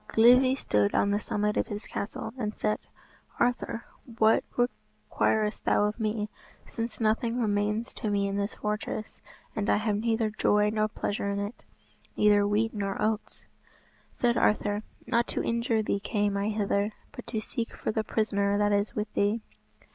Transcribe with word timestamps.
Glivi 0.07 0.57
stood 0.57 0.95
on 0.95 1.11
the 1.11 1.19
summit 1.19 1.57
of 1.57 1.67
his 1.67 1.85
castle, 1.85 2.33
and 2.35 2.55
said, 2.55 2.79
"Arthur, 3.39 3.85
what 4.17 4.43
requirest 4.57 5.63
thou 5.63 5.83
of 5.83 5.99
me, 5.99 6.27
since 6.65 6.99
nothing 6.99 7.39
remains 7.39 7.93
to 7.93 8.09
me 8.09 8.27
in 8.27 8.35
this 8.35 8.55
fortress, 8.55 9.21
and 9.55 9.69
I 9.69 9.77
have 9.77 9.97
neither 9.97 10.31
joy 10.31 10.71
nor 10.71 10.87
pleasure 10.87 11.29
in 11.29 11.37
it; 11.37 11.65
neither 12.17 12.47
wheat 12.47 12.73
nor 12.73 12.99
oats?" 12.99 13.45
Said 14.11 14.37
Arthur, 14.37 14.81
"Not 15.05 15.27
to 15.27 15.43
injure 15.43 15.83
thee 15.83 15.99
came 15.99 16.35
I 16.35 16.49
hither, 16.49 16.93
but 17.11 17.27
to 17.27 17.39
seek 17.39 17.75
for 17.77 17.91
the 17.91 18.03
prisoner 18.03 18.57
that 18.57 18.71
is 18.71 18.95
with 18.95 19.13
thee." 19.13 19.41